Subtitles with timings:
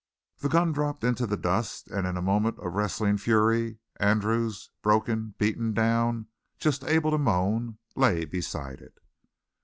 [0.39, 5.35] The gun dropped into the dust; and in a moment of wrestling fury Andrews, broken,
[5.37, 6.25] beaten down,
[6.57, 8.97] just able to moan, lay beside it.